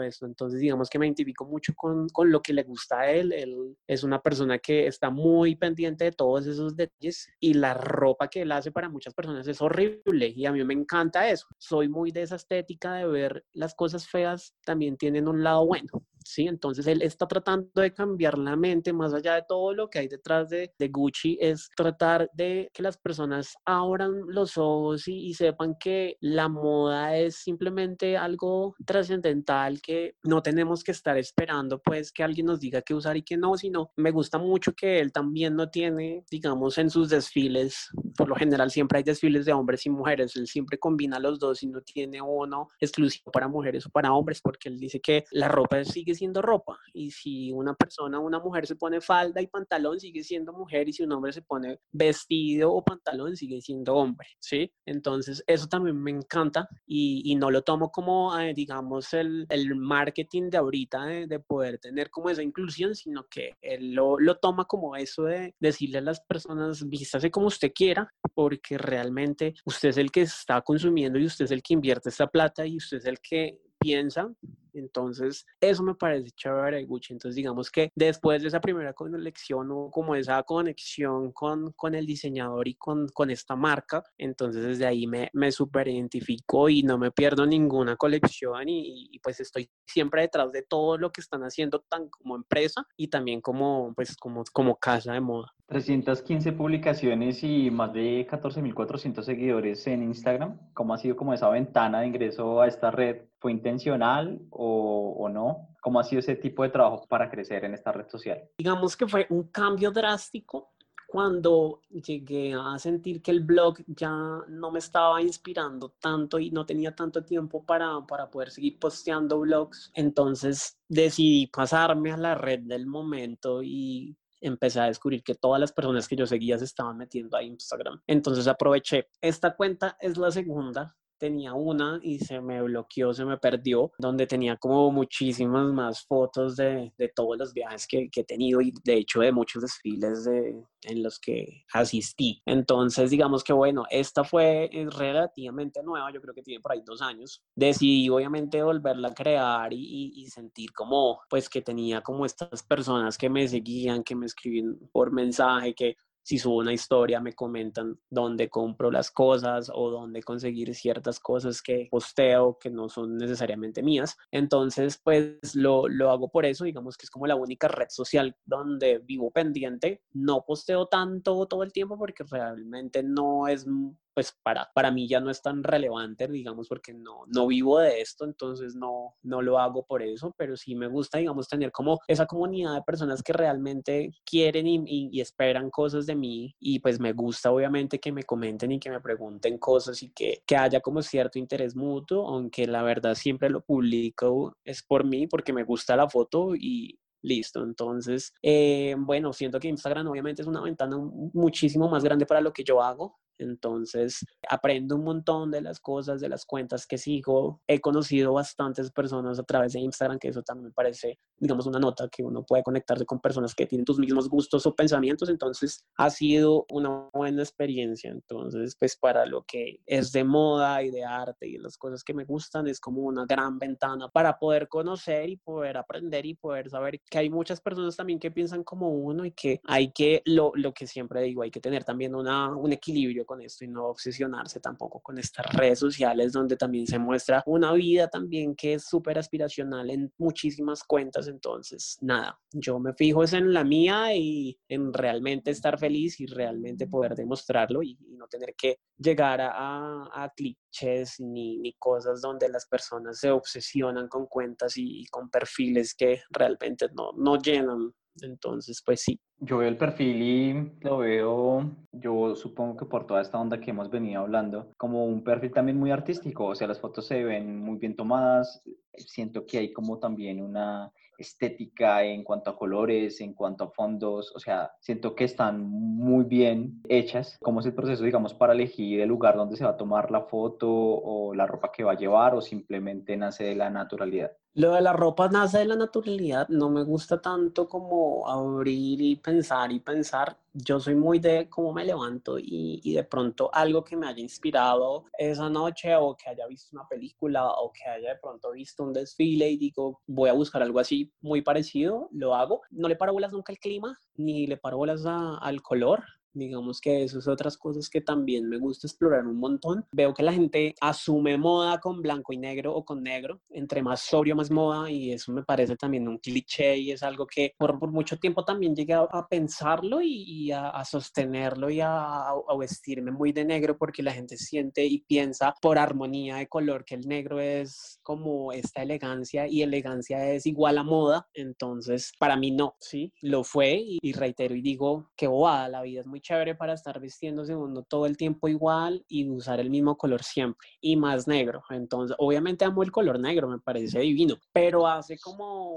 [0.00, 0.26] esto.
[0.26, 3.32] Entonces digamos que me identifico mucho con, con lo que le gusta a él.
[3.32, 8.28] Él es una persona que está muy pendiente de todos esos detalles y la ropa
[8.28, 11.46] que él hace para muchas personas es horrible y a mí me encanta eso.
[11.58, 16.04] Soy muy de esa estética de ver las cosas feas también tienen un lado bueno.
[16.24, 16.46] ¿Sí?
[16.46, 20.08] Entonces él está tratando de cambiar la mente más allá de todo lo que hay
[20.08, 25.34] detrás de, de Gucci, es tratar de que las personas abran los ojos y, y
[25.34, 32.12] sepan que la moda es simplemente algo trascendental que no tenemos que estar esperando pues
[32.12, 35.12] que alguien nos diga qué usar y qué no, sino me gusta mucho que él
[35.12, 39.86] también no tiene, digamos, en sus desfiles, por lo general siempre hay desfiles de hombres
[39.86, 43.90] y mujeres, él siempre combina los dos y no tiene uno exclusivo para mujeres o
[43.90, 46.78] para hombres porque él dice que la ropa sigue siendo ropa.
[46.92, 50.88] Y si una persona, una mujer se pone falda y pantalón, sigue siendo mujer.
[50.88, 54.28] Y si un hombre se pone vestido o pantalón, sigue siendo hombre.
[54.40, 54.72] ¿Sí?
[54.86, 59.74] Entonces, eso también me encanta y, y no lo tomo como, eh, digamos, el, el,
[59.76, 64.36] marketing de ahorita de, de, poder tener como esa inclusión, sino que él lo, lo
[64.36, 69.90] toma como eso de decirle a las personas, vístase como usted quiera, porque realmente usted
[69.90, 72.98] es el que está consumiendo y usted es el que invierte esta plata y usted
[72.98, 74.32] es el que piensa.
[74.74, 77.12] Entonces, eso me parece chévere de Gucci.
[77.12, 82.06] Entonces, digamos que después de esa primera conexión o como esa conexión con, con el
[82.06, 86.98] diseñador y con, con esta marca, entonces desde ahí me, me super identifico y no
[86.98, 91.42] me pierdo ninguna colección y, y, pues estoy siempre detrás de todo lo que están
[91.42, 95.52] haciendo tan como empresa y también como, pues, como, como casa de moda.
[95.66, 100.58] 315 publicaciones y más de 14.400 seguidores en Instagram.
[100.74, 103.22] ¿Cómo ha sido como esa ventana de ingreso a esta red?
[103.42, 105.74] ¿Fue intencional o, o, no?
[105.80, 108.40] ¿Cómo ha sido ese tipo de trabajo para crecer en esta red social?
[108.56, 110.72] Digamos que fue un cambio drástico
[111.08, 114.12] cuando llegué a sentir que el blog ya
[114.48, 119.40] no me estaba inspirando tanto y no tenía tanto tiempo para, para poder seguir posteando
[119.40, 119.90] blogs.
[119.92, 125.72] Entonces decidí pasarme a la red del momento y empecé a descubrir que todas las
[125.72, 128.00] personas que yo seguía se estaban metiendo a Instagram.
[128.06, 129.08] Entonces aproveché.
[129.20, 134.26] Esta cuenta es la segunda tenía una y se me bloqueó, se me perdió, donde
[134.26, 138.72] tenía como muchísimas más fotos de, de todos los viajes que, que, he tenido y
[138.82, 142.42] de hecho de muchos desfiles de, en los que asistí.
[142.44, 147.00] Entonces, digamos que bueno, esta fue relativamente nueva, yo creo que tiene por ahí dos
[147.00, 147.40] años.
[147.54, 153.16] Decidí obviamente volverla a crear y, y sentir como, pues que tenía como estas personas
[153.16, 157.98] que me seguían, que me escribían por mensaje, que si subo una historia me comentan
[158.10, 163.82] dónde compro las cosas o dónde conseguir ciertas cosas que posteo que no son necesariamente
[163.82, 164.16] mías.
[164.30, 168.36] Entonces, pues lo, lo, hago por eso, digamos que es como la única red social
[168.44, 170.02] donde vivo pendiente.
[170.12, 173.66] No posteo tanto todo el tiempo porque realmente no es
[174.14, 178.00] pues para, para mí ya no es tan relevante, digamos, porque no, no vivo de
[178.00, 181.98] esto, entonces no, no lo hago por eso, pero sí me gusta, digamos, tener como
[182.06, 186.98] esa comunidad de personas que realmente quieren y, y, esperan cosas de mí y pues
[186.98, 190.80] me gusta obviamente que me comenten y que me pregunten cosas y que, que haya
[190.80, 195.64] como cierto interés mutuo, aunque la verdad siempre lo publico es por mí, porque me
[195.64, 200.96] gusta la foto y, Listo, entonces, eh, bueno, siento que Instagram obviamente es una ventana
[201.32, 203.20] muchísimo más grande para lo que yo hago.
[203.42, 207.60] Entonces, aprendo un montón de las cosas, de las cuentas que sigo.
[207.66, 211.78] He conocido bastantes personas a través de Instagram, que eso también me parece, digamos, una
[211.78, 215.28] nota que uno puede conectarse con personas que tienen tus mismos gustos o pensamientos.
[215.28, 218.10] Entonces, ha sido una buena experiencia.
[218.10, 222.14] Entonces, pues para lo que es de moda y de arte y las cosas que
[222.14, 226.70] me gustan, es como una gran ventana para poder conocer y poder aprender y poder
[226.70, 230.52] saber que hay muchas personas también que piensan como uno y que hay que, lo,
[230.54, 233.86] lo que siempre digo, hay que tener también una, un equilibrio con esto y no
[233.86, 238.84] obsesionarse tampoco con estas redes sociales donde también se muestra una vida también que es
[238.84, 241.28] súper aspiracional en muchísimas cuentas.
[241.28, 246.26] Entonces, nada, yo me fijo es en la mía y en realmente estar feliz y
[246.26, 252.48] realmente poder demostrarlo y, no tener que llegar a, a, clichés ni, ni, cosas donde
[252.48, 257.92] las personas se obsesionan con cuentas y, y con perfiles que realmente no, no llenan
[258.20, 259.18] entonces, pues sí.
[259.38, 263.70] Yo veo el perfil y lo veo, yo supongo que por toda esta onda que
[263.70, 267.58] hemos venido hablando, como un perfil también muy artístico, o sea, las fotos se ven
[267.58, 268.62] muy bien tomadas,
[268.96, 274.32] siento que hay como también una estética en cuanto a colores, en cuanto a fondos,
[274.34, 277.38] o sea, siento que están muy bien hechas.
[277.40, 280.22] ¿Cómo es el proceso, digamos, para elegir el lugar donde se va a tomar la
[280.22, 284.32] foto o la ropa que va a llevar o simplemente nace de la naturalidad?
[284.54, 289.16] Lo de la ropa nace de la naturalidad, no me gusta tanto como abrir y
[289.16, 290.36] pensar y pensar.
[290.52, 294.20] Yo soy muy de cómo me levanto y, y, de pronto algo que me haya
[294.20, 298.82] inspirado esa noche o que haya visto una película o que haya de pronto visto
[298.82, 302.60] un desfile y digo, voy a buscar algo así muy parecido, lo hago.
[302.70, 306.04] No le paro bolas nunca al clima ni le paro bolas al color.
[306.34, 309.86] Digamos que eso es otras cosas que también me gusta explorar un montón.
[309.92, 313.40] Veo que la gente asume moda con blanco y negro o con negro.
[313.50, 314.90] Entre más sobrio, más moda.
[314.90, 318.44] Y eso me parece también un cliché y es algo que por, por mucho tiempo
[318.44, 324.02] también llegué a, pensarlo y, a, sostenerlo y a, a, vestirme muy de negro porque
[324.02, 328.82] la gente siente y piensa por armonía de color que el negro es como esta
[328.82, 331.28] elegancia y elegancia es igual a moda.
[331.34, 335.82] Entonces, para mí no, sí, lo fue y, y reitero y digo que bobada, la
[335.82, 339.68] vida es muy chévere para estar vistiéndose uno todo el tiempo igual y usar el
[339.70, 341.62] mismo color siempre y más negro.
[341.70, 345.76] Entonces, obviamente amo el color negro, me parece divino, pero hace como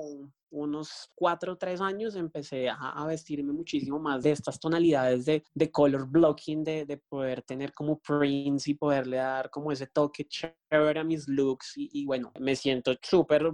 [0.49, 5.71] unos cuatro o tres años empecé a, vestirme muchísimo más de estas tonalidades de, de
[5.71, 10.99] color blocking, de, de, poder tener como prints y poderle dar como ese toque chévere
[10.99, 13.53] a mis looks y, bueno, me siento súper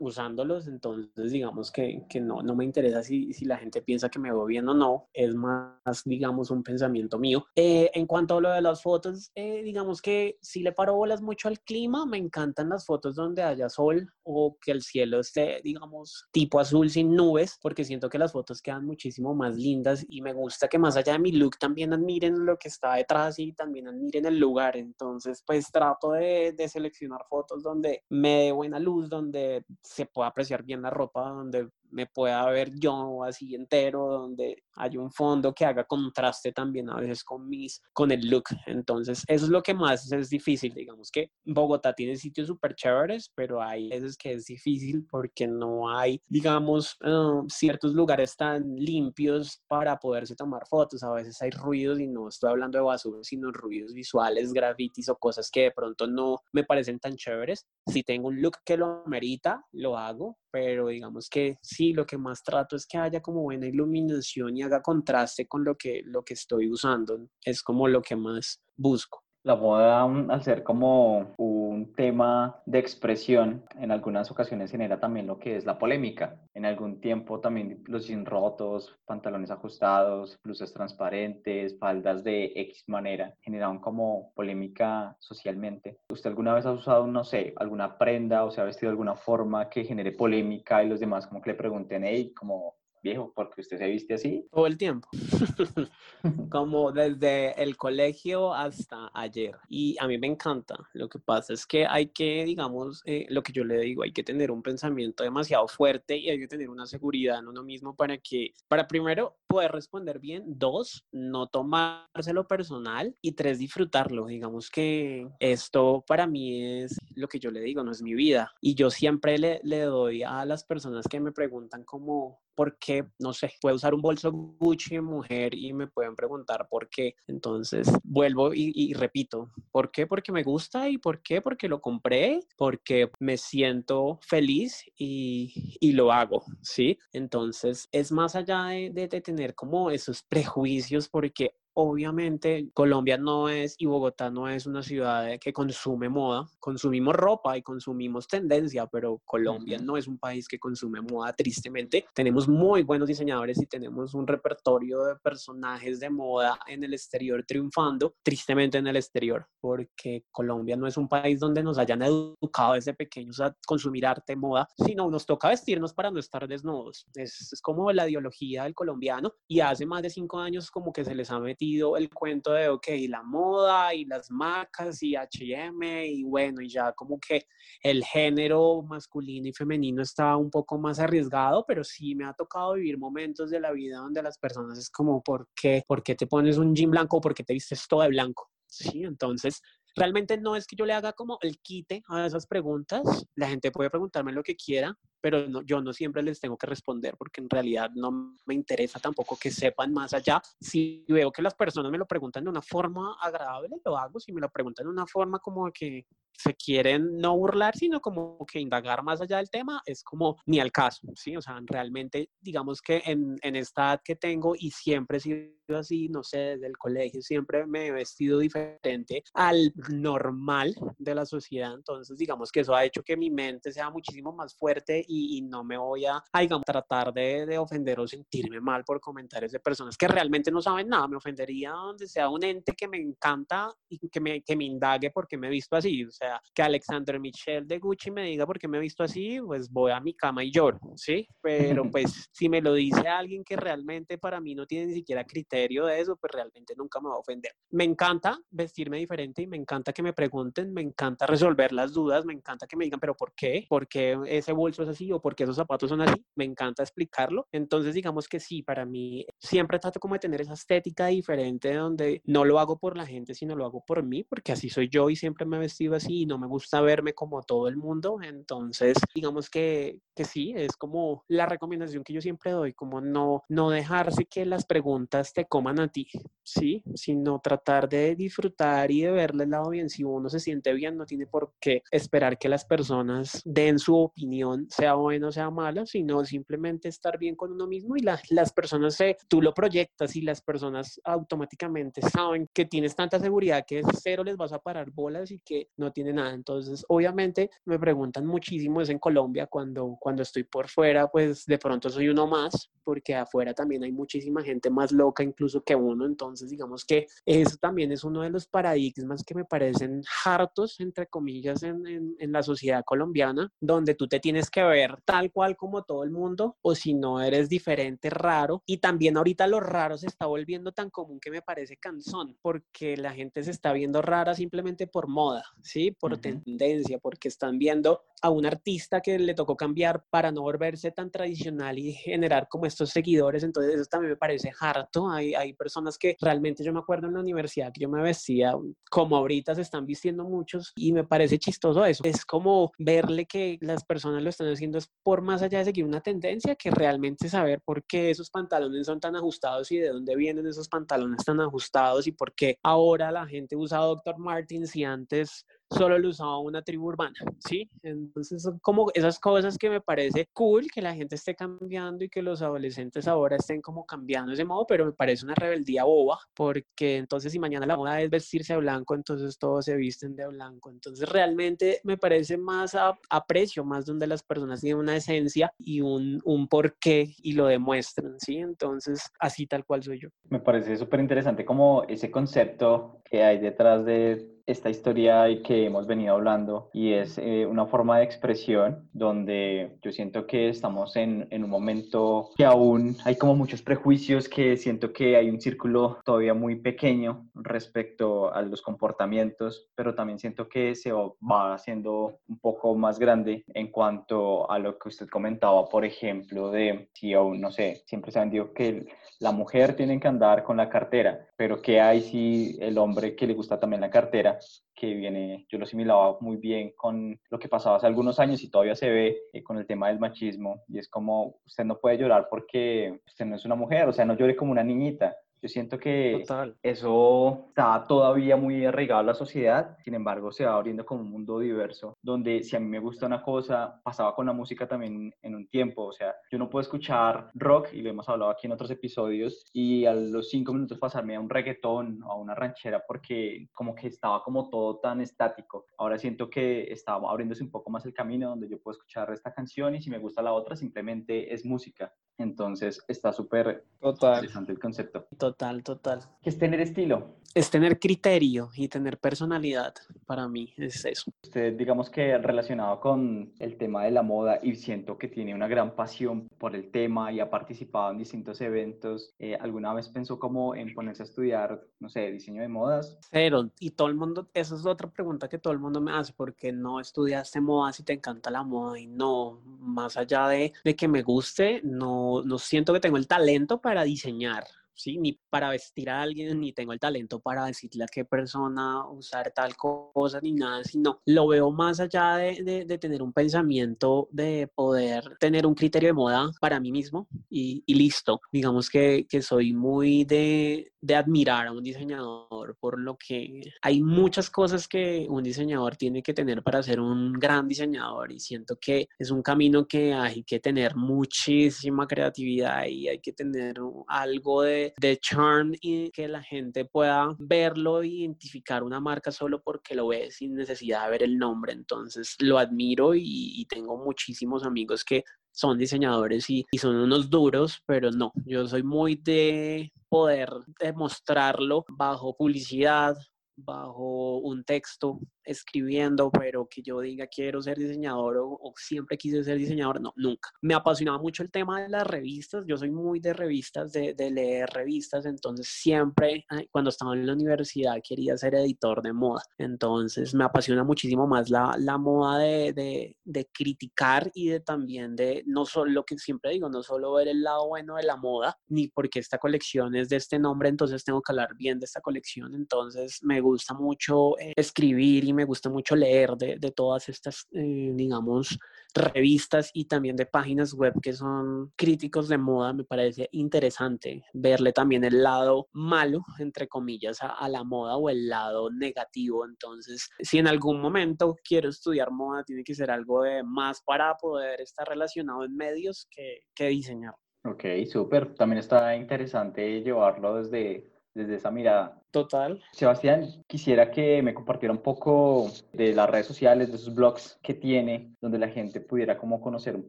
[0.00, 4.18] usándolos, entonces digamos que, que, no, no me interesa si, si la gente piensa que
[4.18, 7.46] me veo bien o no, es más digamos un pensamiento mío.
[7.56, 11.22] Eh, en cuanto a lo de las fotos, eh, digamos que si le paro bolas
[11.22, 15.60] mucho al clima, me encantan las fotos donde haya sol o que el cielo esté
[15.62, 20.22] digamos tipo azul sin nubes, porque siento que las fotos quedan muchísimo más lindas y
[20.22, 23.52] me gusta que más allá de mi look también admiren lo que está detrás y
[23.52, 24.76] también admiren el lugar.
[24.76, 30.28] Entonces, pues trato de, de seleccionar fotos donde me dé buena luz, donde se pueda
[30.28, 35.52] apreciar bien la ropa, donde me pueda ver yo así entero, donde hay un fondo
[35.52, 38.44] que haga contraste también a veces con mis, con el look.
[38.66, 40.72] Entonces, eso es lo que más es difícil.
[40.74, 45.90] Digamos que Bogotá tiene sitios súper chéveres, pero hay veces que es difícil porque no
[45.90, 51.02] hay, digamos, ah, ciertos lugares tan limpios para poderse tomar fotos.
[51.02, 55.16] A veces hay ruidos y no estoy hablando de basura, sino ruidos visuales, grafitis o
[55.16, 57.66] cosas que de pronto no me parecen tan chéveres.
[57.86, 62.18] Si tengo un look que lo merita, lo hago, pero digamos que sí, lo que
[62.18, 66.22] más trato es que haya como buena iluminación y haga contraste con lo que, lo
[66.22, 67.28] que estoy usando.
[67.44, 69.24] Es como lo que más busco.
[69.42, 75.38] La moda, al ser como un tema de expresión, en algunas ocasiones genera también lo
[75.38, 76.36] que es la polémica.
[76.52, 83.34] En algún tiempo también los jeans rotos, pantalones ajustados, blusas transparentes, faldas de X manera,
[83.40, 85.96] generaron como polémica socialmente.
[86.10, 89.16] ¿Usted alguna vez ha usado, no sé, alguna prenda o se ha vestido de alguna
[89.16, 93.60] forma que genere polémica y los demás como que le pregunten, hey, como viejo, porque
[93.60, 94.46] usted se viste así.
[94.50, 95.08] Todo el tiempo.
[96.50, 99.56] Como desde el colegio hasta ayer.
[99.68, 100.76] Y a mí me encanta.
[100.92, 104.12] Lo que pasa es que hay que, digamos, eh, lo que yo le digo, hay
[104.12, 107.94] que tener un pensamiento demasiado fuerte y hay que tener una seguridad en uno mismo
[107.94, 110.44] para que, para primero, poder responder bien.
[110.46, 113.14] Dos, no tomárselo personal.
[113.20, 114.26] Y tres, disfrutarlo.
[114.26, 118.52] Digamos que esto para mí es lo que yo le digo, no es mi vida.
[118.60, 123.32] Y yo siempre le, le doy a las personas que me preguntan como, porque, no
[123.32, 127.14] sé, puedo usar un bolso Gucci mujer y me pueden preguntar por qué.
[127.26, 130.06] Entonces, vuelvo y, repito, ¿por qué?
[130.06, 131.40] Porque me gusta y ¿por qué?
[131.40, 136.98] Porque lo compré, porque me siento feliz y, y lo hago, ¿sí?
[137.12, 143.48] Entonces, es más allá de, de, de tener como esos prejuicios, porque obviamente Colombia no
[143.48, 148.86] es y Bogotá no es una ciudad que consume moda, consumimos ropa y consumimos tendencia,
[148.86, 152.06] pero Colombia no es un país que consume moda tristemente.
[152.14, 157.44] Tenemos muy buenos diseñadores y tenemos un repertorio de personajes de moda en el exterior
[157.46, 162.74] triunfando, tristemente en el exterior, porque Colombia no es un país donde nos hayan educado
[162.74, 167.06] desde pequeños a consumir arte, moda, sino nos toca vestirnos para no estar desnudos.
[167.14, 171.04] Es, es como la ideología del colombiano y hace más de cinco años como que
[171.04, 176.06] se les ha metido el cuento de, ok, la moda y las marcas y H&M
[176.06, 177.46] y bueno, y ya como que
[177.82, 182.74] el género masculino y femenino está un poco más arriesgado, pero sí me ha tocado
[182.74, 185.84] vivir momentos de la vida donde las personas es como, ¿por qué?
[185.86, 188.50] ¿Por qué te pones un jean blanco por qué te vistes todo de blanco?
[188.66, 189.60] Sí, entonces
[189.96, 193.02] realmente no es que yo le haga como el quite a esas preguntas.
[193.34, 196.66] La gente puede preguntarme lo que quiera, pero no, yo no siempre les tengo que
[196.66, 200.40] responder porque en realidad no me interesa tampoco que sepan más allá.
[200.60, 204.20] Si veo que las personas me lo preguntan de una forma agradable, lo hago.
[204.20, 206.06] Si me lo preguntan de una forma como que
[206.40, 210.58] se quieren no burlar, sino como que indagar más allá del tema, es como ni
[210.58, 211.36] al caso, ¿sí?
[211.36, 215.60] O sea, realmente, digamos que en, en esta edad que tengo y siempre he sido
[215.78, 221.26] así, no sé, desde el colegio, siempre me he vestido diferente al normal de la
[221.26, 225.42] sociedad, entonces digamos que eso ha hecho que mi mente sea muchísimo más fuerte y,
[225.42, 229.58] no me voy a, digamos, tratar de, de, ofender o sentirme mal por comentarios de
[229.58, 233.72] personas que realmente no saben nada, me ofendería donde sea un ente que me encanta
[233.88, 237.18] y que me, que me indague porque me he visto así, o sea, que Alexander
[237.18, 240.14] Michel de Gucci me diga por qué me he visto así, pues voy a mi
[240.14, 241.26] cama y lloro, ¿sí?
[241.40, 245.24] Pero pues si me lo dice alguien que realmente para mí no tiene ni siquiera
[245.24, 247.52] criterio de eso, pues realmente nunca me va a ofender.
[247.70, 252.24] Me encanta vestirme diferente y me encanta que me pregunten, me encanta resolver las dudas,
[252.24, 253.66] me encanta que me digan, pero ¿por qué?
[253.68, 256.24] ¿Por qué ese bolso es así o por qué esos zapatos son así?
[256.34, 257.46] Me encanta explicarlo.
[257.52, 262.22] Entonces digamos que sí, para mí siempre trato como de tener esa estética diferente donde
[262.24, 265.10] no lo hago por la gente, sino lo hago por mí, porque así soy yo
[265.10, 268.18] y siempre me he vestido así y no me gusta verme como todo el mundo.
[268.22, 273.42] Entonces, digamos que, que sí, es como la recomendación que yo siempre doy, como no,
[273.48, 276.08] no dejarse que las preguntas te coman a ti,
[276.42, 276.82] ¿sí?
[276.94, 279.88] Sino tratar de disfrutar y de verle el lado bien.
[279.88, 283.96] Si uno se siente bien, no tiene por qué esperar que las personas den su
[283.96, 288.52] opinión, sea buena o sea mala, sino simplemente estar bien con uno mismo y las
[288.52, 293.82] personas, se, tú lo proyectas y las personas automáticamente saben que tienes tanta seguridad que
[294.02, 296.32] cero les vas a parar bolas y que no tiene nada.
[296.32, 301.58] Entonces, obviamente me preguntan muchísimo, es en Colombia, cuando, cuando estoy por fuera, pues de
[301.58, 306.06] pronto soy uno más, porque afuera también hay muchísima gente más loca incluso que uno.
[306.06, 311.06] Entonces, digamos que eso también es uno de los paradigmas que me parecen hartos, entre
[311.06, 315.56] comillas, en, en, en la sociedad colombiana, donde tú te tienes que ver tal cual
[315.56, 318.62] como todo el mundo, o si no eres diferente, raro.
[318.66, 322.96] Y también ahorita lo raro se está volviendo tan común que me parece cansón, porque
[322.96, 325.90] la gente se está viendo rara simplemente por moda, ¿sí?
[325.90, 330.90] Por tendencia, porque están viendo a un artista que le tocó cambiar para no volverse
[330.90, 335.10] tan tradicional y generar como estos seguidores, entonces eso también me parece harto.
[335.10, 338.54] Hay, hay personas que realmente yo me acuerdo en la universidad que yo me vestía
[338.90, 342.02] como ahorita se están vistiendo muchos y me parece chistoso eso.
[342.04, 345.84] Es como verle que las personas lo están haciendo es por más allá de seguir
[345.84, 350.16] una tendencia que realmente saber por qué esos pantalones son tan ajustados y de dónde
[350.16, 354.18] vienen esos pantalones tan ajustados y por qué ahora la gente usa Dr.
[354.18, 357.70] Martins y antes solo lo usaba una tribu urbana, ¿sí?
[357.82, 362.08] Entonces son como esas cosas que me parece cool que la gente esté cambiando y
[362.08, 366.18] que los adolescentes ahora estén como cambiando ese modo, pero me parece una rebeldía boba,
[366.34, 370.26] porque entonces si mañana la moda es vestirse de blanco, entonces todos se visten de
[370.26, 370.70] blanco.
[370.70, 375.80] Entonces realmente me parece más a, aprecio, más donde las personas tienen una esencia y
[375.80, 378.38] un, un porqué y lo demuestran, ¿sí?
[378.38, 380.08] Entonces así tal cual soy yo.
[380.28, 385.86] Me parece súper interesante como ese concepto que hay detrás de esta historia que hemos
[385.86, 391.28] venido hablando y es eh, una forma de expresión donde yo siento que estamos en,
[391.30, 395.98] en, un momento que aún hay como muchos prejuicios que siento que hay un círculo
[396.04, 402.38] todavía muy pequeño respecto a los comportamientos pero también siento que se va haciendo un
[402.38, 407.40] poco más grande en cuanto a lo que usted comentaba por ejemplo de si aún
[407.40, 408.86] no sé siempre se han dicho que
[409.20, 413.26] la mujer tiene que andar con la cartera pero qué hay si el hombre que
[413.26, 414.39] le gusta también la cartera
[414.74, 418.50] que viene, yo lo asimilaba muy bien con lo que pasaba hace algunos años y
[418.50, 420.62] todavía se ve eh, con el tema del machismo.
[420.68, 424.04] Y es como usted no puede llorar porque usted no es una mujer, o sea,
[424.04, 426.24] no llore como una niñita, yo siento que
[426.62, 431.10] eso está todavía muy arraigado a la sociedad, sin embargo se va abriendo como un
[431.10, 435.12] mundo diverso, donde si a mí me gusta una cosa, pasaba con la música también
[435.22, 438.46] en un tiempo, o sea, yo no puedo escuchar rock, y lo hemos hablado aquí
[438.46, 442.34] en otros episodios, y a los cinco minutos pasarme a un reggaetón o a una
[442.34, 445.66] ranchera porque como que estaba como todo tan estático.
[445.78, 449.32] Ahora siento que está abriéndose un poco más el camino donde yo puedo escuchar esta
[449.32, 451.92] canción y si me gusta la otra simplemente es música.
[452.20, 455.06] Entonces está súper interesante el concepto.
[455.16, 456.00] Total, total.
[456.22, 457.16] ¿Qué es tener estilo?
[457.34, 459.74] Es tener criterio y tener personalidad.
[460.06, 461.12] Para mí es eso.
[461.22, 465.48] Usted, digamos que relacionado con el tema de la moda y siento que tiene una
[465.48, 470.18] gran pasión por el tema y ha participado en distintos eventos, eh, ¿alguna vez pensó
[470.18, 472.98] como en ponerse a estudiar, no sé, diseño de modas?
[473.10, 473.50] Cero.
[473.60, 476.34] Y todo el mundo, esa es otra pregunta que todo el mundo me hace, ¿por
[476.34, 478.78] qué no estudiaste moda si te encanta la moda?
[478.78, 483.06] Y no, más allá de, de que me guste, no, no siento que tengo el
[483.06, 484.44] talento para diseñar.
[484.74, 484.98] ¿Sí?
[484.98, 489.32] Ni para vestir a alguien, ni tengo el talento para decirle a qué persona usar
[489.34, 494.48] tal cosa, ni nada, sino lo veo más allá de, de, tener un pensamiento, de
[494.54, 498.20] poder tener un criterio de moda para mí mismo y, y listo.
[498.32, 503.82] Digamos que, que soy muy de, de admirar a un diseñador por lo que hay
[503.82, 508.56] muchas cosas que un diseñador tiene que tener para ser un gran diseñador y siento
[508.60, 513.56] que es un camino que hay que tener muchísima creatividad y hay que tener
[513.88, 519.42] algo de, de charm y que la gente pueda verlo e identificar una marca solo
[519.42, 521.52] porque lo ve sin necesidad de ver el nombre.
[521.52, 525.02] Entonces lo admiro y, tengo muchísimos amigos que
[525.32, 530.30] son diseñadores y, son unos duros, pero no, yo soy muy de poder
[530.60, 532.96] demostrarlo bajo publicidad,
[533.44, 539.38] bajo un texto, escribiendo, pero que yo diga quiero ser diseñador o, siempre quise ser
[539.38, 540.30] diseñador, no, nunca.
[540.42, 544.10] Me apasionaba mucho el tema de las revistas, yo soy muy de revistas, de, de
[544.10, 550.14] leer revistas, entonces siempre cuando estaba en la universidad quería ser editor de moda, entonces
[550.14, 555.22] me apasiona muchísimo más la, la moda de, de, de, criticar y de también de,
[555.26, 558.36] no solo lo que siempre digo, no solo ver el lado bueno de la moda,
[558.48, 561.80] ni porque esta colección es de este nombre, entonces tengo que hablar bien de esta
[561.80, 566.88] colección, entonces me gusta mucho eh, escribir y me gusta mucho leer de, de todas
[566.88, 568.38] estas, eh, digamos,
[568.74, 572.52] revistas y también de páginas web que son críticos de moda.
[572.52, 577.90] Me parece interesante verle también el lado malo, entre comillas, a, a la moda o
[577.90, 579.24] el lado negativo.
[579.24, 583.96] Entonces, si en algún momento quiero estudiar moda, tiene que ser algo de más para
[583.96, 586.94] poder estar relacionado en medios que, que diseñar.
[587.24, 588.14] Ok, súper.
[588.14, 591.79] También está interesante llevarlo desde, desde esa mirada.
[591.90, 592.40] Total.
[592.52, 597.34] Sebastián, quisiera que me compartiera un poco de las redes sociales, de sus blogs que
[597.34, 599.68] tiene, donde la gente pudiera como conocer un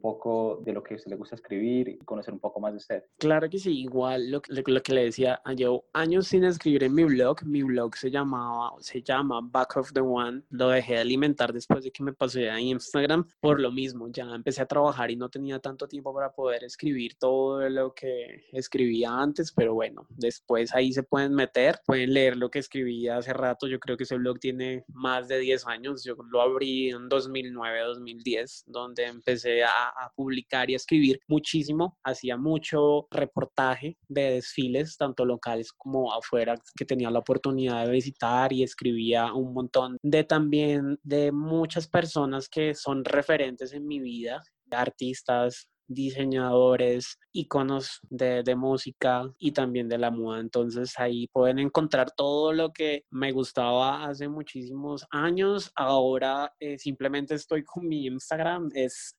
[0.00, 2.78] poco de lo que a usted le gusta escribir y conocer un poco más de
[2.78, 3.04] usted.
[3.18, 7.04] Claro que sí, igual lo, lo que le decía, llevo años sin escribir en mi
[7.04, 11.52] blog, mi blog se llamaba, se llama Back of the One, lo dejé de alimentar
[11.52, 15.16] después de que me pasé a Instagram por lo mismo, ya empecé a trabajar y
[15.16, 20.72] no tenía tanto tiempo para poder escribir todo lo que escribía antes, pero bueno, después
[20.74, 23.66] ahí se pueden meter, pueden leer lo que escribí hace rato.
[23.66, 26.04] Yo creo que ese blog tiene más de 10 años.
[26.04, 29.70] Yo lo abrí en 2009, 2010, donde empecé a,
[30.14, 31.98] publicar y a escribir muchísimo.
[32.04, 38.52] Hacía mucho reportaje de desfiles, tanto locales como afuera, que tenía la oportunidad de visitar
[38.52, 44.42] y escribía un montón de también de muchas personas que son referentes en mi vida
[44.72, 50.40] artistas, diseñadores, iconos de, de, música y también de la moda.
[50.40, 55.72] Entonces ahí pueden encontrar todo lo que me gustaba hace muchísimos años.
[55.76, 59.16] Ahora eh, simplemente estoy con mi Instagram, es